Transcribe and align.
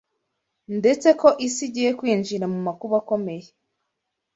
ndetse 0.77 1.07
ko 1.21 1.27
isi 1.47 1.61
igiye 1.67 1.91
kwinjira 1.99 2.45
mu 2.53 2.59
makuba 2.67 2.95
akomeye 3.01 3.47